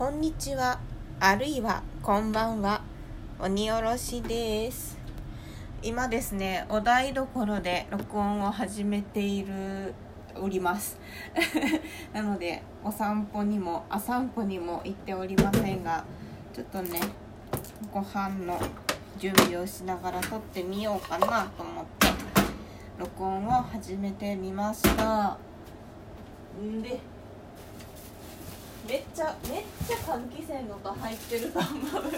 [0.00, 0.80] こんにちは。
[1.20, 2.80] あるいはこんばんは。
[3.38, 4.96] 鬼おろしです。
[5.82, 9.92] 今ですねお台所で録音を始めている
[10.36, 10.98] おります。
[12.14, 16.02] なのでお散歩にもあ散歩にも行っておりませんが
[16.54, 16.98] ちょっとね
[17.92, 18.58] ご飯の
[19.18, 22.06] 準備をしながら撮ってみようかなと思って
[22.98, 25.36] 録音を始めてみました。
[26.58, 26.98] んで
[28.90, 32.12] めっちゃめっちゃ換気扇の音入ってると思う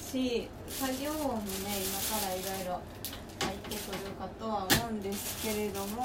[0.00, 2.80] し作業音もね今からいろいろ
[3.40, 6.04] 入ってくるかとは思うんですけれども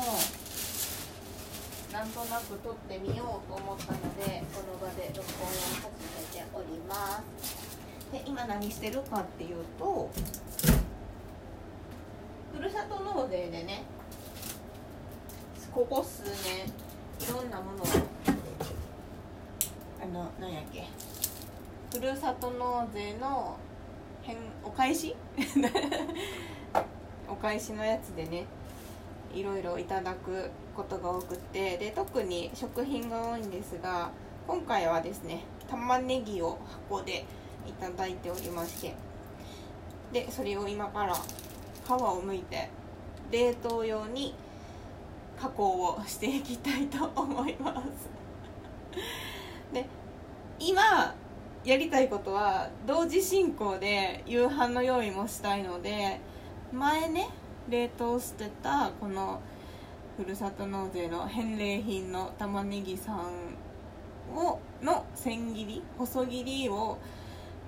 [1.94, 5.52] なんとなく撮ってみようと思ったのでこの場で録音を
[5.86, 5.94] 始
[6.34, 7.70] めております。
[8.12, 10.10] で今何してるかっていうと
[12.58, 13.84] ふるさと納税でね
[15.72, 17.86] ここ数年いろんなものを
[20.12, 20.86] のなんやっけ。
[21.92, 23.58] ふるさと納税の
[24.26, 25.16] 返お返し？
[27.30, 28.46] お返しのやつでね
[29.34, 34.12] いろいろいただくことが多くてで特に食品が多いんですが
[34.48, 37.26] 今回はですね玉ねぎを箱で
[37.66, 38.94] いただいておりまして
[40.12, 42.70] でそれを今から皮を剥いて
[43.32, 44.36] 冷凍用に
[45.40, 47.82] 加工をしていきたいと思います。
[49.74, 49.86] で
[50.64, 51.16] 今
[51.64, 56.22] やりたいことは同時進行で夕飯の用意もしたいので
[56.72, 57.30] 前ね
[57.68, 59.42] 冷凍してたこの
[60.18, 67.00] ふるさと納税の返礼品の玉ねぎさんをの千切り細切りを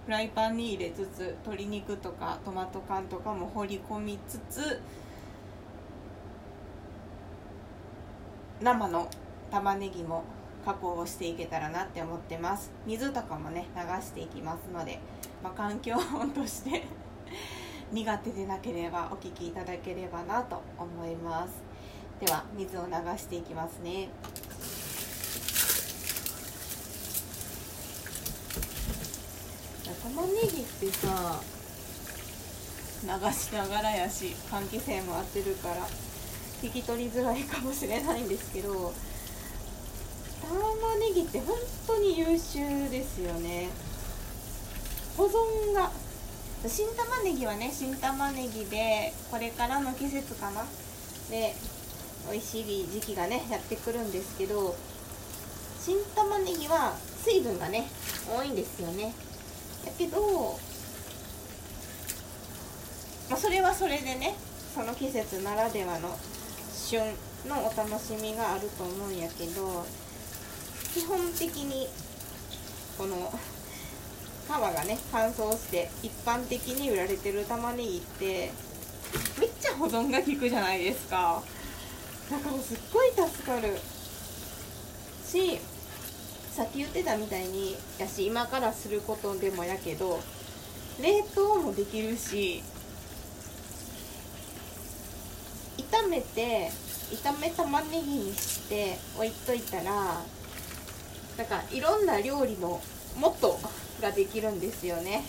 [0.05, 4.79] フライパンに入れつつ鶏肉とかトマト缶とかも放り込みつつ
[8.61, 9.09] 生の
[9.49, 10.23] 玉ねぎも
[10.65, 12.71] 加工をしていけたらなって思ってます。
[12.85, 14.99] 水とかもね流していきますので、
[15.43, 16.83] まあ、環境音として
[17.91, 21.53] 苦手でなければお聞きいただければなと思います。
[22.19, 24.09] では水を流していきますね。
[30.03, 31.41] 玉ねぎってさ
[33.03, 35.75] 流しながらやし換気扇も当てるから
[36.61, 38.93] 聞き取りづらいかもしれないんですけど
[40.49, 41.55] 玉ねぎって本
[41.87, 43.69] 当に優秀ですよね。
[45.17, 45.91] 保存が。
[46.65, 50.65] 新玉ねぎはね新玉ねぎでこれからの季節かな。
[51.29, 51.53] で
[52.31, 54.75] 美味しい時期がねやってくるんですけど
[55.81, 57.89] 新玉ねぎは水分がね
[58.33, 59.13] 多いんですよね。
[59.85, 60.57] だけど、
[63.29, 64.35] まあ、それはそれでね
[64.73, 66.17] その季節ならではの
[66.73, 67.01] 旬
[67.45, 69.85] のお楽しみがあると思うんやけど
[70.93, 71.87] 基本的に
[72.97, 73.33] この
[74.45, 78.51] 皮がね乾燥して一般的に売られてる玉ねぎって
[79.39, 81.41] めっちゃ保存が効くじゃないですか。
[82.29, 83.77] だからすっごい助かる。
[85.25, 85.59] し
[86.51, 90.19] さっき言ってたみたいにやし今からすることでもやけど
[91.01, 92.61] 冷凍もできるし
[95.77, 96.69] 炒めて
[97.11, 100.21] 炒め玉ねぎにして置いといたら
[101.37, 102.79] なんかいろんな料理の
[103.17, 103.59] 元
[104.01, 105.23] ができるんですよね。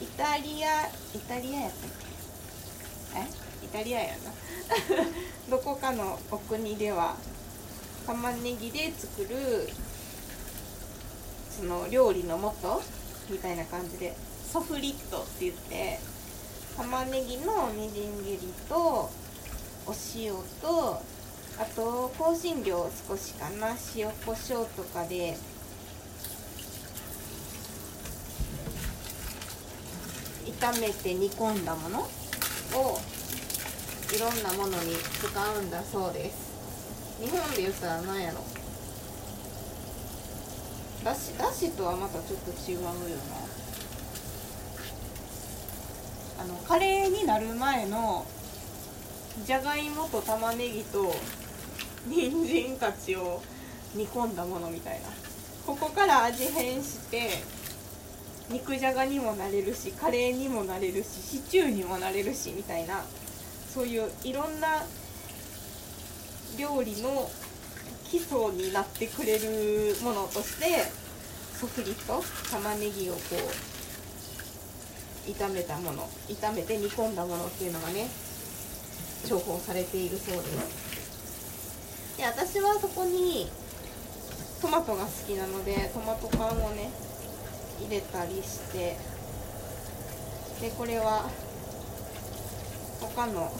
[0.00, 0.90] イタリアイ
[1.28, 1.90] タリアやったっ
[3.14, 3.18] け？
[3.18, 3.64] え？
[3.64, 4.32] イタリアやな。
[5.50, 7.16] どこかのお国では
[8.06, 9.68] 玉ねぎで作る
[11.56, 12.82] その料理の素
[13.30, 14.16] みたいな感じで
[14.52, 16.00] ソフリットって言って
[16.76, 18.76] 玉ねぎのみじん切りと
[19.86, 21.00] お塩と
[21.58, 25.36] あと香辛料少しかな塩コショウとかで。
[30.60, 32.00] 炒めて煮込んだもの？
[32.00, 32.98] を
[34.14, 35.28] いろんなものに使
[35.58, 36.52] うんだそうです。
[37.22, 38.40] 日本で言ったら何やろ？
[41.04, 42.94] だしだしとはまたちょっと違うよな。
[46.42, 48.26] あのカレーになる前の
[49.44, 51.14] じゃがいもと玉ねぎと
[52.06, 53.42] 人参たちを
[53.94, 55.08] 煮込んだものみたいな。
[55.66, 57.30] ここから味変して
[58.50, 63.02] 肉じゃがにもなれるしカレーにもなれるしシチューにもなれるしみたいな
[63.72, 64.84] そういういろんな
[66.58, 67.30] 料理の
[68.04, 70.84] 基礎になってくれるものとして
[71.58, 73.20] ソフリット玉ねぎをこ
[75.26, 78.06] う炒めたもの炒めて煮込んだものっていうのがね
[79.24, 80.83] 重宝されているそうです。
[82.16, 83.50] で私はそこに
[84.60, 86.90] トマトが好きなのでトマト缶をね
[87.80, 88.96] 入れたりして
[90.60, 91.28] でこれは
[93.00, 93.52] 他の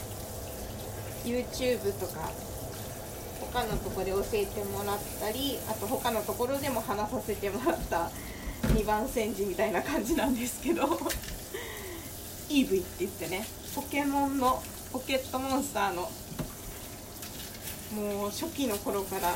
[1.24, 2.30] YouTube とか
[3.52, 8.10] 他のとこで教えてもらったりあと他のところでも話させてもらった
[8.68, 10.84] 2番煎じみたいな感じなんですけど
[12.48, 14.62] イーブイって言ってねポケモンの
[14.92, 16.10] ポケットモンスターの
[17.94, 19.32] もう初期の頃から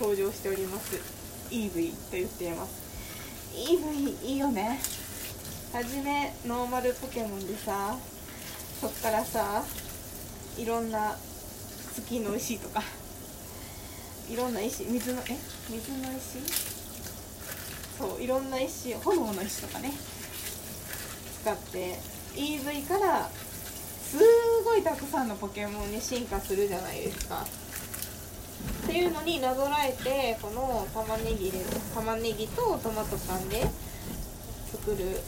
[0.00, 0.96] 登場しております
[1.54, 2.90] イーブイと言っています。
[3.54, 4.80] イーブイいいよね。
[5.72, 7.96] はじめノーマルポケモンでさ
[8.80, 9.62] そっからさ
[10.58, 11.16] いろんな
[11.94, 12.82] 月の石とか
[14.28, 15.36] いろんな石水のえ？
[15.68, 16.40] 水の石？
[17.98, 19.92] そういろんな石炎の石とかね。
[21.42, 21.98] 使って
[22.34, 24.18] EV からす
[24.64, 27.46] ごいたくさんのポケモンに進化するじゃないですか
[28.84, 31.58] っていうのになぞらえてこの玉ねぎで
[31.94, 33.66] 玉ねぎとトマト缶で
[34.70, 35.20] 作る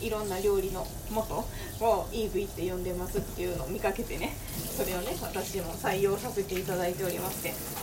[0.00, 1.34] いろんな料理の元
[1.80, 4.34] を EV って呼んでますっていうのを見かけてね
[4.76, 7.82] それをね私も採用させていただいておりまして。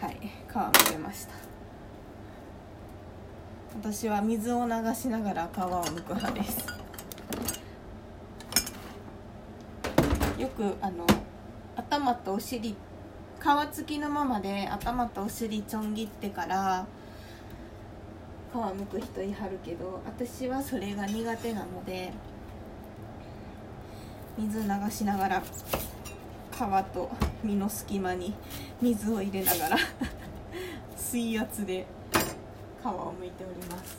[0.00, 1.34] はい皮むけました。
[3.74, 6.66] 私は水を流しながら皮をむく派です。
[10.38, 11.06] よくあの
[11.76, 16.86] 頭とお尻皮付きのままで頭とお尻ちょん切ってから
[18.52, 22.12] 皮むく人いはるけど私はそれが苦手なので
[24.38, 27.10] 水流しながら皮と
[27.42, 28.34] 身の隙間に
[28.80, 29.76] 水を入れながら
[30.96, 31.86] 水圧で
[32.82, 33.98] 皮をむいております。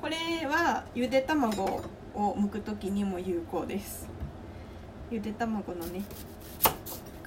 [0.00, 1.64] これはゆで卵
[2.14, 4.08] を剥く時にも有効です。
[5.10, 6.02] ゆで卵のね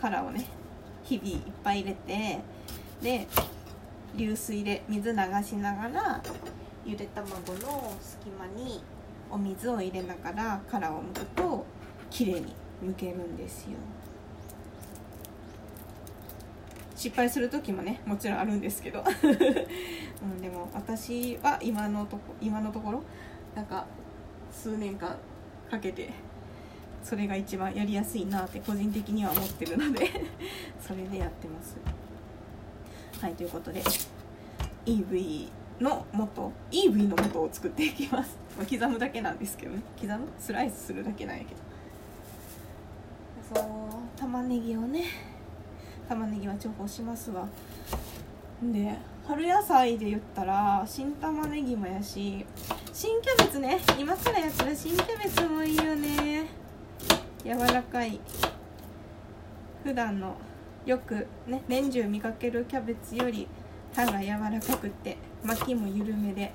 [0.04, 0.46] 殻をね
[1.06, 2.40] 日々いっぱい入れて
[3.02, 3.26] で
[4.18, 6.22] 流水で水流しながら
[6.86, 8.84] ゆで卵の隙間に
[9.32, 11.66] お水を入れながら殻を剥くと
[12.10, 12.54] 綺麗に
[12.84, 13.78] 剥けるんですよ。
[16.98, 19.04] 失敗する時もねもちろんあるんですけど、
[20.22, 23.04] うん、でも私は今のとこ今のところ
[23.56, 23.86] なんか
[24.52, 25.16] 数年間
[25.72, 26.12] かけて
[27.04, 30.10] それが一番やりやすいなって個人的には思ってるので
[30.82, 31.78] それでやってます。
[33.22, 33.82] はいということで
[34.86, 39.82] EV の元 EV の元を作っていきます、 まあ、刻むだけなんですけどね。
[40.00, 40.28] 刻む？
[40.40, 41.62] スライスするだけなんやけど。
[43.62, 45.04] そう玉ねぎをね。
[46.08, 47.48] 玉ねぎは重宝しますわ。
[48.62, 48.98] で
[49.28, 52.46] 春野菜で言ったら新玉ねぎもやし
[52.94, 53.80] 新キャベツね。
[54.00, 56.63] 今からやったら新キャベツもいいよね
[57.46, 58.20] 柔らかい
[59.84, 60.36] 普段の
[60.86, 63.48] よくね年中見かけるキャベツより
[63.94, 66.52] 歯が柔らかくて巻きも緩めで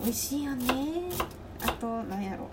[0.00, 0.74] 美味しいよね。
[1.60, 2.48] あとなんやろ。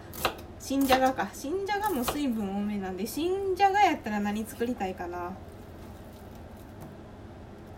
[0.59, 1.29] 新じゃがか。
[1.31, 5.31] 新じゃがも水分多めなんで新じゃがやったら何作りたいかな。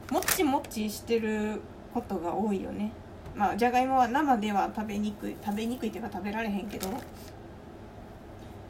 [0.09, 1.61] もっちもっちしてる
[1.93, 2.93] ことが多いよね。
[3.35, 6.87] まあじゃがいもは生では食べにくい食べにくいっていうか食べられへんけど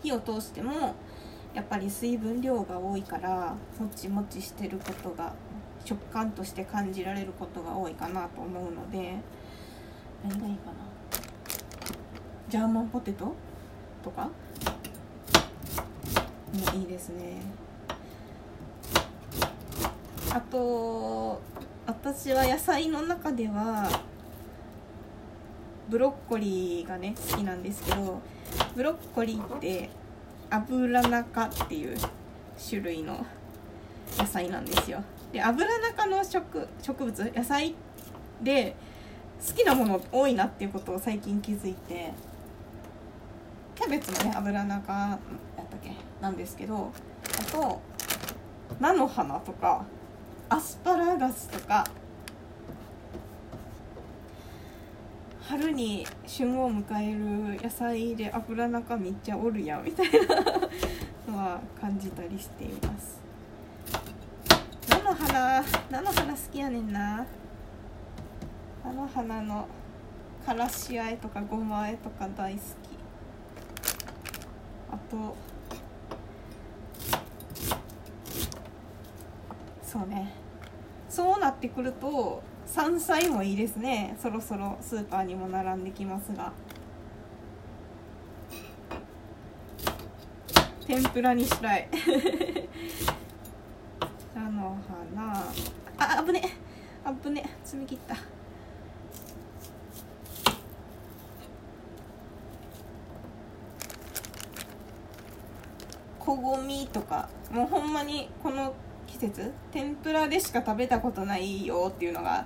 [0.08, 0.96] 火を通しても
[1.54, 5.34] やっぱり水分量が多いからもちもちしてることが
[5.84, 9.16] 食感として感じられることが多いかなと思うので
[10.24, 10.78] 何がいいかな。
[12.50, 13.36] ジャーマンポテト？
[14.04, 14.24] とか？
[14.24, 14.32] も
[16.80, 17.42] いいですね。
[20.32, 21.42] あと
[21.86, 23.90] 私は野菜の中では
[25.90, 28.22] ブロッコリーがね好きなんですけど
[28.78, 29.90] ブロッコリーって
[30.52, 31.98] アブラナ科っていう
[32.70, 33.26] 種類の
[34.20, 35.04] 野菜なんですよ。
[35.34, 37.74] でアブラナ科の植植物野菜
[38.44, 38.76] で
[39.44, 42.14] 好きなもの多いなっていうことを最近気づいて
[43.74, 45.92] キャベツもね油中やったっけ？
[46.22, 46.92] なんですけど
[47.42, 47.82] あと
[48.80, 49.86] 菜の花とか
[50.50, 51.84] アスパラガスとか
[55.48, 60.20] 春に旬を迎える野菜で油中めっちゃおるやんみたいな
[61.26, 63.22] のは感じたりしています。
[64.90, 67.26] 菜の花菜の花好きやねんな。
[68.84, 69.66] 菜の花の
[70.46, 72.64] からしあえとかごまあえとか大好き。
[74.92, 75.34] あと
[79.82, 80.34] そうね。
[81.08, 84.18] そうなってくると山菜もいいですね。
[84.22, 86.52] そろそろスーパーにも並んできますが。
[90.86, 91.88] 天ぷらにしたい。
[94.36, 94.78] あの
[95.16, 95.46] 花。
[95.98, 96.42] あ危ね
[97.24, 98.18] 危ね積み切った。
[106.20, 107.30] こごみとか。
[107.50, 108.74] もうほんまにこの
[109.08, 109.52] 季節？
[109.72, 112.46] 天ぷらでしか食べたことないよっていうのが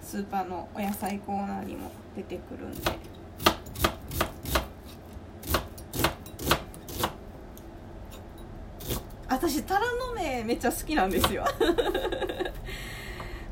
[0.00, 2.80] スーパーのお野菜コーナーにも出てくるんで。
[9.28, 11.44] 私タラの芽めっちゃ好きなんですよ。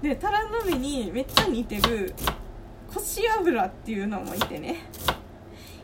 [0.03, 2.15] でタラの芽にめっちゃ似てる
[2.93, 4.77] こし油っていうのもいてね。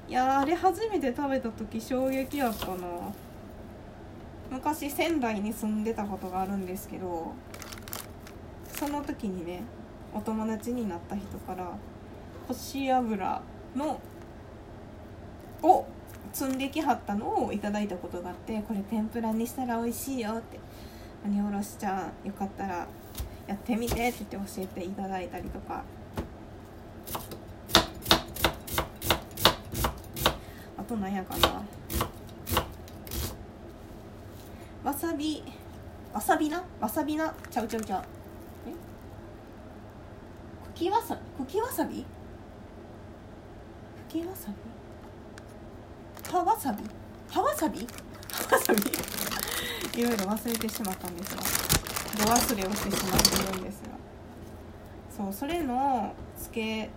[0.09, 2.75] いやあれ初めて食べた時衝撃やったな。
[4.51, 7.33] 昔仙台に住んでたことがあるんですけど
[8.73, 9.63] その時にね
[10.15, 11.77] お友達になった人から
[12.49, 13.43] 干し油
[13.75, 14.01] の
[15.63, 15.87] を
[16.33, 20.61] 積んできはったのをいただいたことがあってこれ天ぷらにしたら美味しいよって
[21.25, 22.87] 「何おろしちゃんよかったら
[23.47, 25.83] やってみて」って言って教えていただいたりとか。
[30.79, 31.65] あとなんやかな。
[34.87, 35.43] わさび
[36.15, 36.63] わさびな？
[36.81, 37.35] わさびな？
[37.51, 38.03] ちゃうちゃうちゃう。
[38.69, 38.73] え？
[40.77, 42.07] 茎わさ茎わさび？
[44.09, 44.53] 茎わさ
[46.25, 46.31] び？
[46.31, 46.85] 葉わさび？
[47.29, 47.85] 葉わさび？
[48.31, 48.81] 葉わさび？
[50.01, 51.43] いろいろ忘れてしまったんですが。
[52.25, 53.89] ど忘れをしてしまっているんですが。
[55.17, 56.91] そうそれのつけ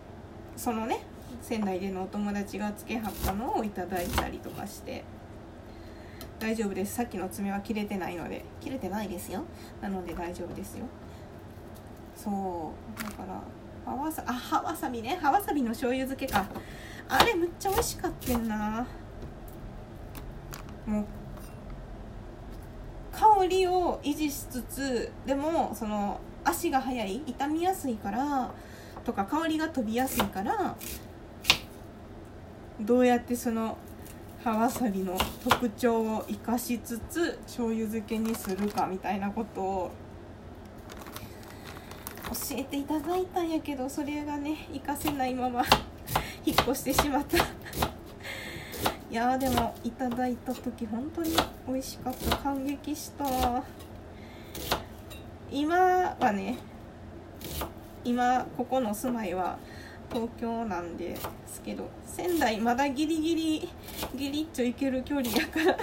[0.56, 1.04] そのね
[1.42, 5.04] 仙台でのお友達がつけはったのをいただいたりとかして。
[6.40, 6.96] 大丈夫です。
[6.96, 8.46] さっきの爪は切れてないので。
[8.62, 9.44] 切れてないですよ。
[9.82, 10.86] なので大丈夫ですよ。
[12.16, 13.04] そう。
[13.04, 13.42] だから
[13.86, 15.20] 葉わさあ葉わさびね。
[15.22, 16.46] 葉わさびの醤油漬けか。
[17.10, 18.88] あれむっちゃ美味しかったんな。
[20.86, 21.06] もう
[23.12, 28.50] 香りを維持しつつでもその足が速い傷みやすいから
[29.04, 30.76] とか香りが飛びやすいから
[32.80, 33.78] どうやってその
[34.44, 39.92] 葉わさびの特徴を生かしつつ醤油漬けにするかみたいなことを
[42.30, 45.64] 教えていただいたんやけどそれがね活かせないまま
[46.46, 47.38] 引っ越してしまった。
[49.12, 51.36] いやでもいただいた時本当に
[51.68, 52.38] 美味しかった。
[52.38, 53.26] 感激した。
[55.52, 55.76] 今
[56.20, 56.58] はね
[58.04, 59.58] 今ここの住まいは
[60.12, 63.70] 東京なんですけど仙台まだギリギリ
[64.16, 65.78] ギリッと行ける距離やから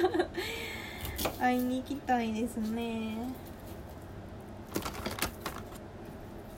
[1.38, 3.16] 会いに行きたいですね。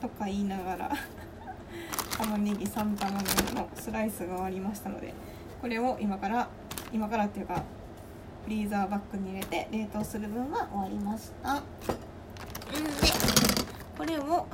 [0.01, 0.91] とか言いながら
[2.17, 5.13] 玉ねぎ3玉分のスライスが終わりましたので
[5.61, 6.47] これを今から
[6.91, 7.63] 今からっていうか
[8.45, 11.55] フリーザーバッグに入れて冷凍する分は終わりました。
[11.55, 11.57] ん。
[11.57, 11.63] で
[13.97, 14.47] これを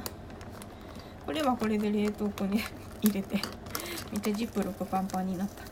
[1.25, 2.61] これはこれで冷凍庫に
[3.01, 3.35] 入れて
[4.11, 5.63] めっちゃジップロックパンパンになった。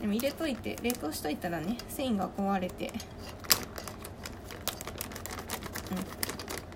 [0.00, 2.92] でも入れといて冷凍しといたらね繊維が壊れて。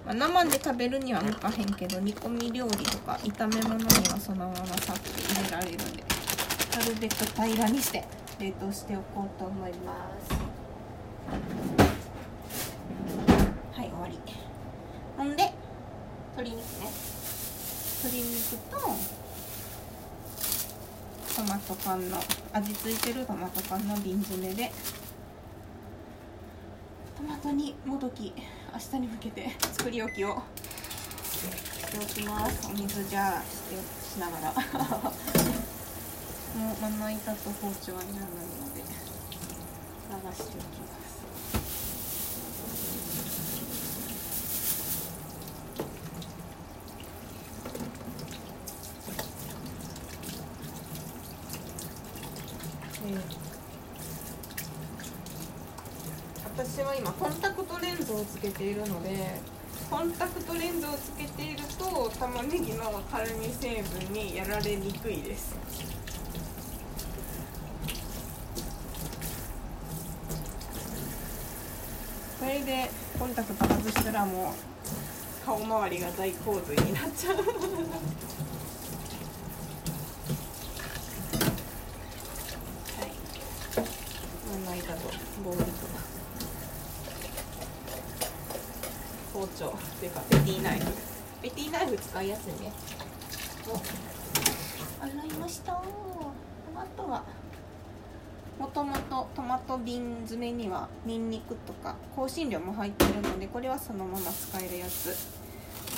[0.05, 6.05] うん、まあ、生で食べるには向かへんけど煮込み料理とか炒め物にはそのままさっと入れられるんで
[6.77, 8.05] なるべく平らにして
[8.39, 10.33] 冷凍しておこうと思います
[13.77, 14.19] はい終わり
[15.17, 15.53] ほんで
[16.37, 16.91] 鶏肉ね
[18.03, 18.79] 鶏肉と
[21.41, 22.19] トマト缶の
[22.53, 24.71] 味付いてるトマト缶の瓶詰めで
[27.17, 28.35] トマトにもどき
[28.75, 30.43] 明日に向けて作り置きを
[31.25, 32.69] しておきます。
[32.71, 33.77] お水じゃあして
[34.17, 34.53] しながら。
[36.61, 38.25] もうまな板と包丁はいらない
[38.61, 38.87] ので流
[40.35, 41.20] しておきます
[56.45, 59.41] 私は今コンタクトレンズをつけているので
[59.91, 65.57] コンタクトレンズをつけていると玉ねぎのカルミ成分にやられにくいです。
[72.39, 74.55] これでコンタクト外したらもう
[75.45, 77.43] 顔周りが大洪水になっちゃうま
[84.71, 85.11] な板と
[85.45, 85.71] ボウルと
[89.35, 90.87] 包丁っていうかペティナイフ
[91.73, 92.73] ナイフ使いやすいね。
[93.69, 95.05] お。
[95.05, 95.73] 洗いました。
[95.73, 95.83] ト
[96.75, 97.23] マトは？
[98.59, 105.17] もともとトマト瓶詰めにはニンニクとか香辛料も入ってるのでこれはそのまま使えるやつ。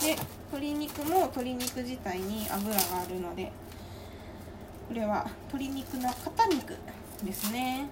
[0.03, 0.17] で
[0.53, 3.51] 鶏肉も鶏肉自体に油があるので
[4.89, 6.77] これは鶏肉の肩肉
[7.25, 7.89] ですね。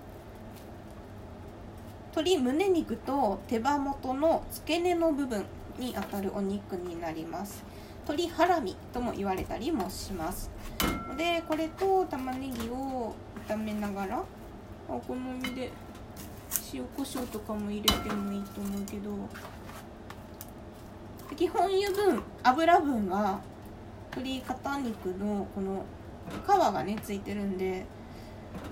[2.12, 5.44] 鶏胸肉と手羽元の付け根の部分
[5.78, 7.64] にあたるお肉になります。
[8.04, 10.50] 鶏ハラミとも言われたりもします。
[11.16, 13.14] でこれと玉ねぎを
[13.48, 14.22] 炒めながら
[14.88, 15.70] お好みで
[16.72, 19.10] 塩コショウとかも入れてもいいと思うけど
[21.36, 23.40] 基本油分油分は
[24.10, 25.84] 鶏肩肉のこの
[26.44, 27.86] 皮がねついてるんで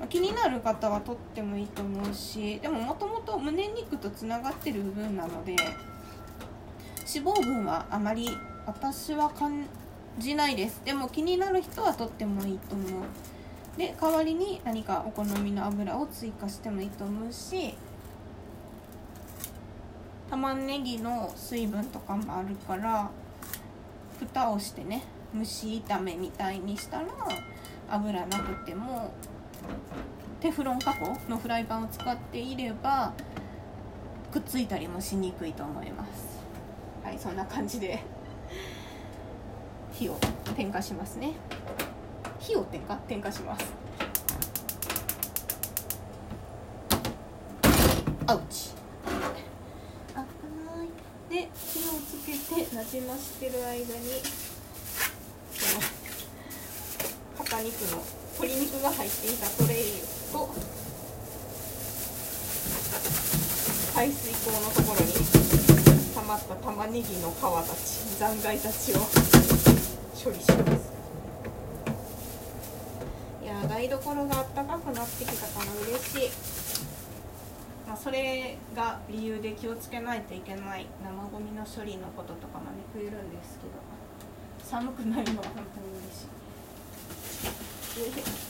[0.08, 5.56] 気になる方は取ってもいいと思うしでももともと胸肉とつながってる部分なので
[7.14, 8.28] 脂肪分はあまり
[8.66, 9.64] 私は感
[10.18, 10.82] じないです。
[10.84, 12.88] でも気になる人は取ってもいいと思う。
[13.78, 17.74] で代わりに何かお好みの油を追加してもいいと思うし
[20.28, 23.08] 玉ねぎの水分とかもあるから
[24.18, 27.06] 蓋をしてね蒸し炒めみたいにしたら
[27.88, 29.12] 油なくても
[30.40, 33.12] テフロン加工のフライパンを使っていれば
[34.32, 36.37] くっついたりもしにくいと思います。
[37.08, 38.00] はいそんな感じで。
[39.94, 40.18] 火を
[40.54, 41.32] 点火しますね。
[42.38, 42.96] 火を点火？
[43.08, 43.64] 点火します。
[48.26, 48.72] アウチ。
[49.06, 50.20] 危な
[50.84, 50.88] い。
[51.30, 53.86] で火をつけてなじましてる間に
[55.54, 55.64] こ
[57.38, 58.02] の肩肉の
[58.34, 59.84] 鶏肉が入っていたトレイ
[60.30, 60.54] と
[63.94, 65.47] 排水口のところに
[66.28, 68.98] 溜まった玉ねぎの皮たち残骸たちを
[70.12, 70.92] 処理します。
[73.42, 76.30] いや台所があったかくなってきたから嬉しい。
[77.88, 80.86] まあ、それが理由で気をつけないといけない。
[81.02, 83.72] 生ゴミの処理のこととかもね増えるんですけど。
[84.68, 85.88] 寒くないのは本当に
[87.96, 88.20] 嬉し。
[88.44, 88.47] い。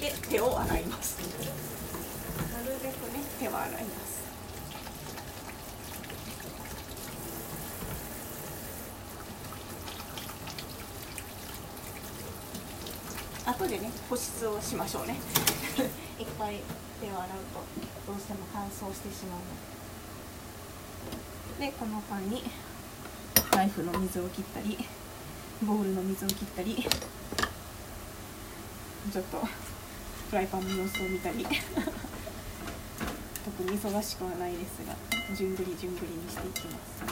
[0.00, 1.18] はいで手を洗います。
[2.50, 4.20] なるべくね手は洗います。
[13.44, 15.16] 後でね保湿をしましょうね。
[16.18, 16.60] いっぱい
[16.98, 17.28] 手を洗う
[18.06, 19.44] とどうしても乾燥してしまうの。
[21.58, 22.42] ででこの間に
[23.52, 24.78] ナイフの水を切ったり
[25.62, 26.88] ボウルの水を切ったり
[29.12, 29.42] ちょっと
[30.30, 31.44] フライパンの様子を見たり。
[33.44, 34.94] 特に忙しくはないですが
[35.34, 37.02] 順繰り順繰りにしていきます。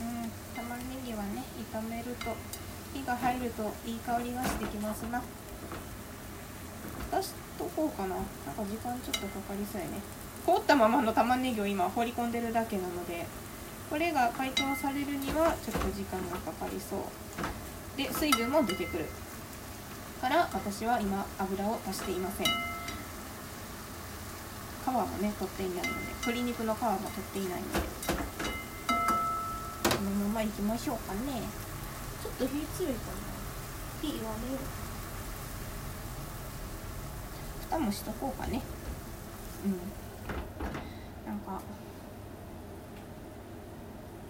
[0.00, 2.36] うん玉ねぎはね炒めると
[2.92, 5.22] 火が入るといい香りがしてきますな。
[7.10, 8.16] 出しとこうかな。
[8.16, 8.26] なんか
[8.68, 9.92] 時間ちょっとかかりそうやね。
[10.44, 13.26] 凍ったままの玉ねぎを今放り込んでるだけなので
[13.88, 17.27] これが解凍されるにはちょっと時間がかかりそう
[17.98, 19.06] で水分も出てくる。
[20.20, 22.46] から私は今油を足していません。
[22.46, 22.50] 皮
[24.86, 25.90] もね取っていないので
[26.22, 27.80] 鶏肉の皮も取っていないので。
[29.82, 31.42] このままいきましょうかね。
[32.22, 33.18] ちょっと火強いかな。
[34.00, 34.58] 火弱めよう。
[37.68, 38.62] 蓋もしとこうかね。
[39.66, 39.72] うん。
[41.26, 41.60] なんか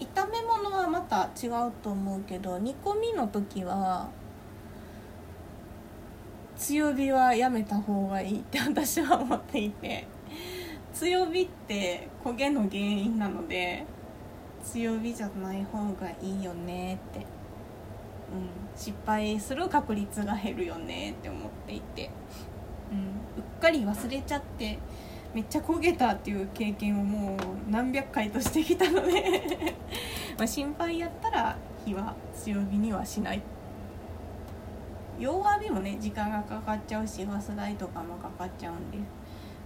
[0.01, 4.09] 炒め物はまた違うと思うけど煮込みの時は
[6.57, 10.07] 強火はやめた方がいいって私は思っていて。
[10.99, 13.85] 強火って焦げの原因なので
[14.65, 17.25] 強火じゃない方がいいよねって、うん、
[18.77, 22.11] 失敗する確率が減るよねって思っていて、
[22.91, 23.03] うん、う
[23.59, 24.81] っかり忘れちゃって
[25.35, 29.75] めっちゃ焦げたっていう経験をもう何百回としてきたので
[30.39, 33.43] ま心配やったら火は強火にはしない。
[35.19, 38.99] 弱火もね時間がかかっちゃうしガス代とかもかかっちゃうんで。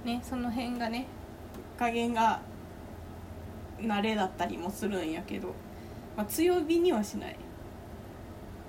[0.05, 1.07] ねその辺がね
[1.79, 2.40] 加減が
[3.79, 5.48] 慣れだったりもするんやけど、
[6.16, 7.37] まあ、強火にはしない。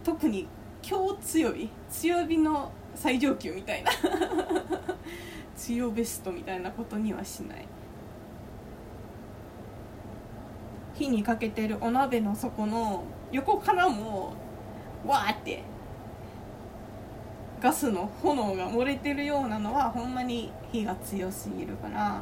[0.03, 0.47] 特に
[0.88, 3.91] 今日強火強火の最上級みたいな
[5.55, 7.65] 強ベストみたいなことにはしない。
[10.95, 14.33] 火にかけてるお鍋の底の横からも
[15.05, 15.63] わーって
[17.59, 22.21] ガスの炎が漏れてるようなのはほんまに火が強すぎるから。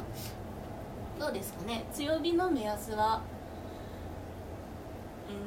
[1.18, 1.84] どうですかね？
[1.92, 3.22] 強火の目安は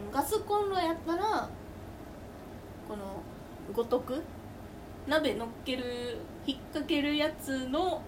[0.08, 1.50] うん、ガスコンロやったら
[2.88, 3.04] この
[3.74, 4.22] ごとく
[5.08, 6.18] 鍋乗っける
[6.48, 8.02] 引っ掛けるやつの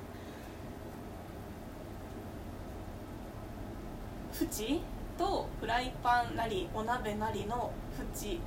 [4.40, 4.82] 縁
[5.18, 8.40] とフライパンなりお鍋なりの縁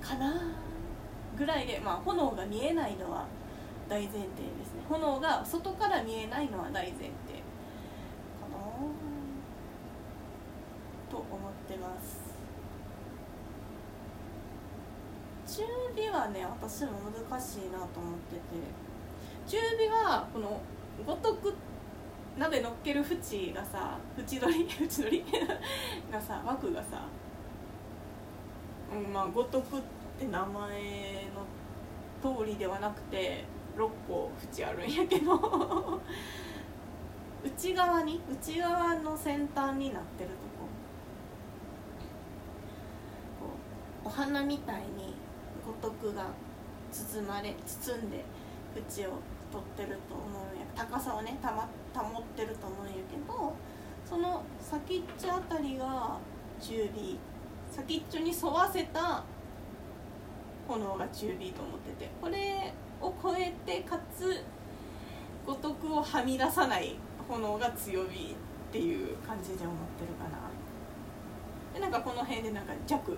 [0.00, 0.34] かな
[1.36, 3.26] ぐらいで、まあ、炎が見えないのは
[3.88, 4.28] 大前提で
[4.64, 4.82] すね。
[4.88, 7.10] 炎が外から見えないのは大前提
[8.40, 8.56] かな
[11.10, 11.26] と思っ
[11.68, 12.23] てます。
[15.54, 15.62] 中
[15.94, 16.90] 火はね私も
[17.30, 18.40] 難しいなと思ってて。
[19.46, 20.60] 中火はこの
[21.06, 21.54] ごとく
[22.36, 24.68] 鍋乗っける縁がさ縁取り？
[24.68, 25.24] 縁取り？
[26.10, 27.02] がさ枠がさ、
[28.92, 29.82] うん、まあごとくっ
[30.18, 31.28] て名前
[32.22, 33.44] の通りではなくて
[33.76, 36.00] 6個縁あるんやけど。
[37.44, 38.20] 内側に？
[38.32, 40.64] 内側の先端になってるとこ。
[44.04, 45.14] お花みたいに
[45.66, 46.26] 五徳が
[46.92, 48.24] 包まれ包んで
[48.76, 49.10] 縁を
[49.50, 50.66] 取ってると思うんや。
[50.74, 53.54] 高さをねた、ま、保ってると思うんやけど
[54.04, 56.18] その先っちょあたりが
[56.60, 57.18] 中火。
[57.70, 59.24] 先っちょに沿わせた
[60.68, 62.10] 炎が中火と思ってて。
[62.20, 64.44] これを超えてかつ
[65.46, 66.96] 五徳をはみ出さない
[67.28, 68.36] 炎が強火っ
[68.72, 70.38] ていう感じで思ってるかな。
[71.74, 73.16] でなんかこの辺でなんか弱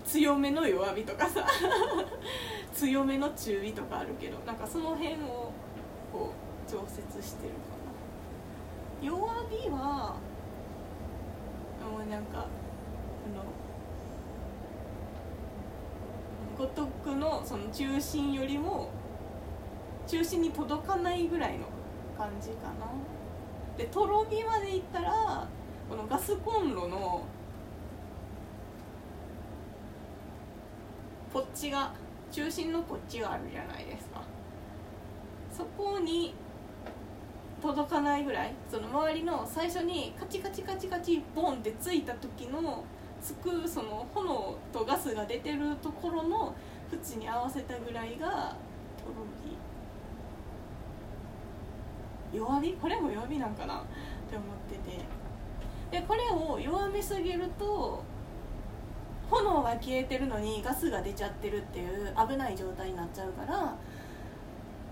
[0.00, 1.46] 強めの弱火とかさ。
[2.72, 5.52] 強めの中火とかあるけどなんかその辺を
[6.12, 6.32] こ
[6.66, 7.58] う調節してるか
[9.02, 9.06] な。
[9.06, 10.16] 弱火は
[11.90, 12.46] もうなんかあ
[13.36, 13.44] の
[16.56, 18.88] 五徳のその中心よりも
[20.06, 21.66] 中心に届かないぐらいの
[22.16, 22.86] 感じかな。
[23.76, 25.46] でとろ火までいったら
[25.88, 27.24] このガスコンロの
[31.32, 31.92] こっちが
[32.30, 34.22] 中心のこっちがあるじゃないですか。
[35.50, 36.34] そこに
[37.60, 42.82] 届かないぐらいその周りの最初にカチカチカチカチボンってついた時の
[43.20, 46.56] つくその炎とガスが出てるところの
[46.92, 48.26] 縁に合わせたぐらいが
[48.98, 49.24] とろ
[52.32, 52.72] 火弱火？
[52.72, 53.78] これも弱火なんかな？
[53.78, 53.84] っ
[54.28, 55.04] て思ってて。
[55.92, 58.02] でこれを弱めすぎると
[59.32, 63.74] 炎が消えてるのにガスが出ちゃってるっていう危ない状態になっちゃうから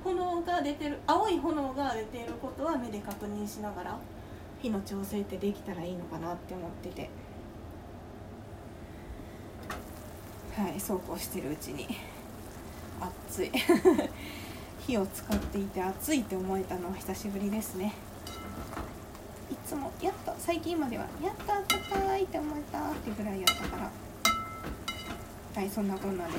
[0.03, 3.98] 炎が出てる青い炎が出ていることは目で確認しながら
[4.62, 7.11] 火の調整ってできたらいいのかなって思ってて。
[10.57, 11.87] はいそうこうしてるうちに。
[13.29, 13.50] 暑い。
[14.81, 17.94] 火を使っていて暑いって思えたのは久しぶりですね。
[19.50, 23.90] いつもやっと最近まではやったあったかいって思えたってぐらいやったから。
[25.54, 26.32] はいそんなこんなで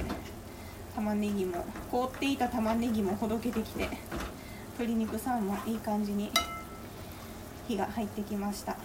[0.95, 3.89] 玉ねぎも凍っていた玉ねぎもほどけてきて
[4.79, 6.31] 鶏肉さんもいい感じに
[7.67, 8.75] 火が入ってきました。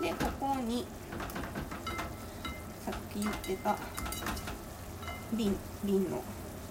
[0.00, 0.86] でここに
[2.84, 3.76] さっき言ってた
[5.32, 6.22] 瓶瓶の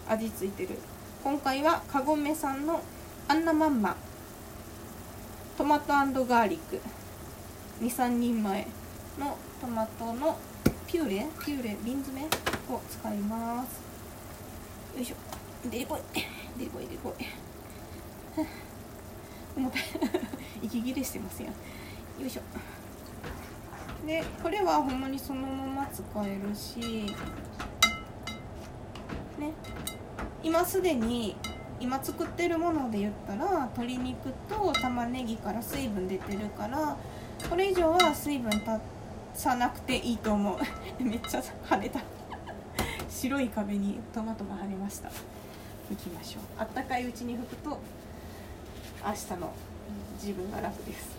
[0.07, 0.77] 味付いてる。
[1.23, 2.81] 今回はカゴメさんの
[3.27, 3.95] アンナマンマ
[5.57, 6.79] トマトガーリック。
[7.81, 8.67] 23人前
[9.19, 10.37] のトマトの
[10.91, 11.25] ピューレ？
[11.45, 11.77] ピューレ？
[11.86, 12.27] 瓶詰め？
[12.27, 13.80] を使います。
[14.93, 15.69] よいしょ。
[15.69, 16.01] でこい。
[16.60, 16.86] でこい。
[16.86, 17.23] でこい。
[19.56, 19.82] 重たい
[20.62, 21.51] 息切れしてますやん。
[22.21, 22.41] よいしょ。
[24.06, 26.80] でこれはほんまにそのまま使えるし
[29.39, 29.54] ね。
[30.43, 31.38] 今すでに
[31.80, 36.97] 今作ってるもので言ったら鶏肉と玉ねぎから水分出てるから
[37.49, 38.77] これ以上は水分た
[39.34, 40.60] さなくていいと思う。
[41.04, 42.02] めっちゃ跳ねた。
[43.10, 45.10] 白い壁にトマトが跳ねました。
[45.89, 46.44] 拭きましょう。
[46.58, 47.80] あったかいうちに拭くと
[49.06, 49.52] 明日の
[50.22, 51.10] 自分が楽です。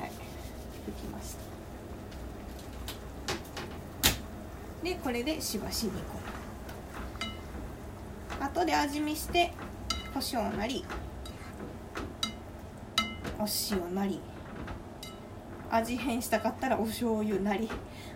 [0.00, 0.10] はい。
[0.10, 1.52] 拭きました。
[4.84, 6.00] でこれでしばし煮込む。
[8.44, 9.52] 後で味見して
[10.12, 10.84] 胡椒なり
[13.38, 14.20] お塩なり。
[15.72, 17.68] 味変したかったらお醤油なり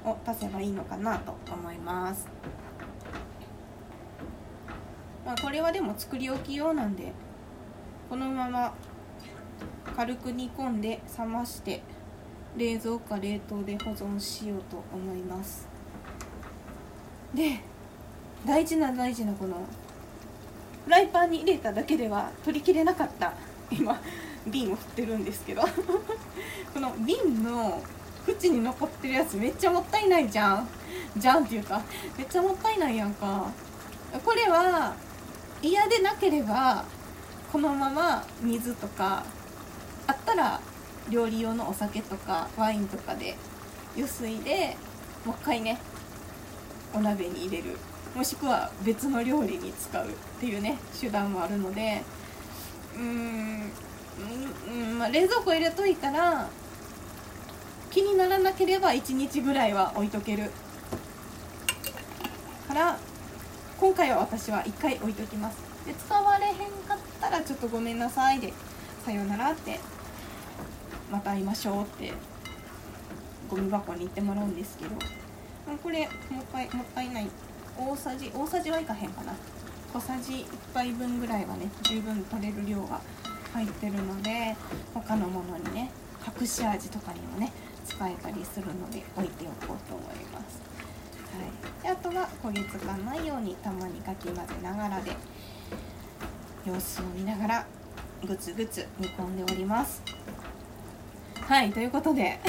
[0.05, 2.29] を足せばいいのかなと思います。
[5.25, 7.12] まあこれはでも作り置き用なんで
[8.11, 8.75] このまま
[9.97, 11.83] 軽く煮込んで冷まして
[12.59, 15.66] 冷蔵か冷凍で保存しようと思います。
[17.35, 17.61] で
[18.45, 19.57] 大事な大事なこの
[20.85, 23.33] フライパンに入れただけでは取りきれなかった
[23.71, 23.99] 今。
[24.46, 25.62] 瓶を振ってるんですけど。
[26.72, 27.82] この瓶の
[28.28, 30.68] 縁に残ってるやつめっちゃもったいないじゃん。
[31.16, 31.80] じゃんっていうか
[32.18, 33.46] めっちゃもったいないやんか。
[34.24, 34.94] これは
[35.62, 36.85] 嫌でなければ
[37.52, 39.24] このまま水とか
[40.06, 40.61] あったら
[41.09, 43.37] 料理用のお酒とかワインとかで
[43.94, 44.76] 湯水で
[45.24, 45.78] もう一回ね
[46.92, 47.76] お鍋に入れる。
[48.14, 52.02] もしくは別の料理に使うっていうね手段もあるので。
[52.94, 53.86] うーん。
[54.18, 56.48] うん、まあ、冷蔵庫入れといたら
[57.90, 60.50] 気にならなければ1日ぐらいは置いとける。
[62.68, 62.98] から
[63.79, 65.59] 今回は私は1回置いときます。
[65.87, 68.52] で使われへんかったらちょっとごめんなさいで
[69.05, 69.79] さようならって
[71.11, 72.12] また会いましょうって
[73.48, 74.90] ゴミ箱に行ってもらうんですけど。
[75.83, 77.29] これもう一回もったいない。
[77.79, 79.35] 大さじ大さじはいかへんかな。
[79.92, 83.00] 小さじ1杯分ぐらいはね十分取れる量が
[83.57, 84.55] 入ってるので
[84.92, 85.90] 他のものにね
[86.40, 87.51] 隠し味とかにもね
[87.87, 90.61] 使えたりするので置いておこうと思います、
[91.33, 91.40] は
[91.81, 95.12] い、であとは焦げつかないようにたまにかき混ぜながらで
[96.66, 97.66] 様子を見ながら
[98.27, 100.03] グツグツ煮込んでおります。
[101.40, 101.73] はい。
[101.73, 102.40] ということで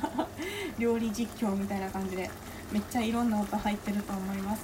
[0.78, 2.30] 料理実況みたいな感じで
[2.70, 4.62] めっちゃいろんな音入ってると思います。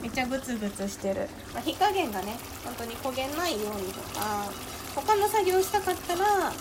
[0.00, 4.50] めっちゃグツグツしてる、まあ、火加減がね本当に焦げないようにとか
[4.94, 6.52] 他の作業したかったら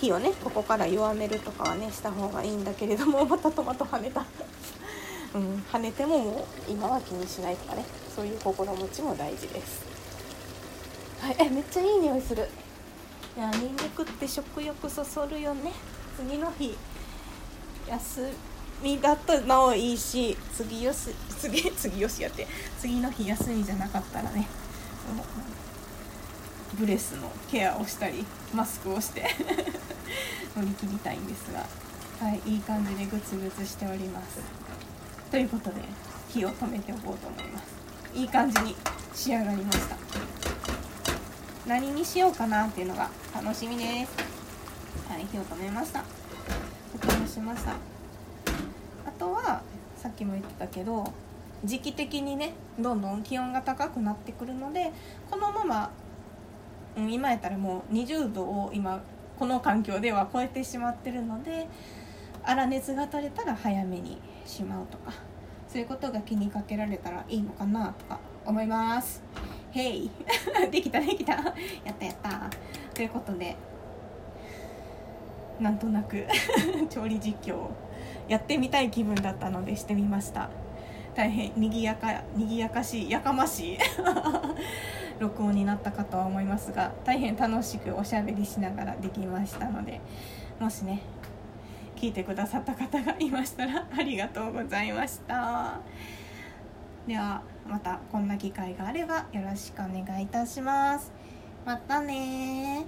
[0.00, 4.24] 火をねここから弱めるとかはねした方がいいんだけれども またトマト跳ねた。
[5.34, 7.84] うん跳ねてももう今は気にしないとかね。
[8.14, 9.82] そういう心持ちも大事です。
[11.20, 12.48] はいえめっちゃいい匂いする。
[13.36, 15.72] いやニンニクって食欲そそるよね。
[16.16, 16.76] 次の日
[17.88, 18.30] 休
[18.82, 22.46] みだとなおいいし次よし次次よしやって
[22.80, 24.46] 次の日休みじゃなかったらね。
[26.74, 28.24] ブレスのケアをしたり
[28.54, 29.22] マスクをして
[30.56, 31.60] 乗り切りたいんですが
[32.26, 34.38] はいいい感じでグツグツしております。
[35.30, 35.82] ということで
[36.30, 37.64] 火を止めておこうと思います。
[38.14, 38.74] いい感じに
[39.14, 39.96] 仕上がりました。
[41.66, 44.12] 何にしようかなっていうのが楽しみです。
[45.08, 46.04] はい火を止めました。
[46.94, 47.72] お邪魔しました。
[47.72, 47.76] あ
[49.18, 49.62] とは
[49.96, 51.12] さっきも言ってたけど
[51.64, 54.92] 時期的にねどんどん気温が高くなってくるので
[55.30, 55.90] このまま、
[56.96, 59.02] 今やったらもう20度を今
[59.38, 61.68] この環境では超えてしまってるので
[62.44, 65.12] 粗熱が取れたら早めにしまうとか
[65.68, 69.22] そういうことが気にかけられたらいいのかなとか思います。
[69.72, 70.10] へい
[70.70, 71.34] できたできた。
[71.34, 72.50] やったやった。
[72.94, 73.56] ということで
[75.60, 76.24] なんとなく
[76.88, 77.70] 調理実況を
[78.28, 80.48] やってみたい気分だったのでしてみました。
[81.14, 83.78] 大変にぎやかにぎやかしいやかましい。
[85.18, 90.00] 録音になったかとは思いますが大変楽しくおしゃべりしながらできましたので
[90.60, 91.02] もしね
[91.96, 95.80] 聞いてくださった方がいましたらありがとうございました。
[97.06, 101.12] ではまたこんな機会があればよろしくお願いいたします。
[101.64, 102.84] またね